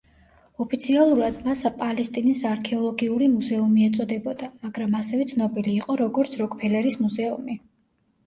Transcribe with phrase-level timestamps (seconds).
[0.63, 7.59] ოფიციალურად, მას პალესტინის არქეოლოგიური მუზეუმი ეწოდებოდა, მაგრამ ასევე ცნობილი იყო, როგორც როკფელერის მუზეუმი.